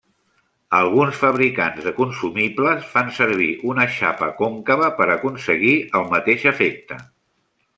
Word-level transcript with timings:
Alguns 0.75 1.17
fabricants 1.23 1.83
de 1.87 1.93
consumibles 1.99 2.87
fan 2.95 3.13
servir 3.19 3.51
una 3.73 3.87
xapa 3.99 4.31
còncava 4.43 4.89
per 5.01 5.09
aconseguir 5.17 5.75
el 6.01 6.09
mateix 6.17 6.49
efecte. 6.57 6.99